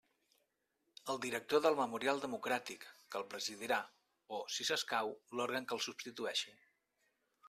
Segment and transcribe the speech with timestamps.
[1.13, 3.77] El director del Memorial Democràtic, que el presidirà,
[4.39, 6.55] o, si s'escau, l'òrgan que el substitueixi.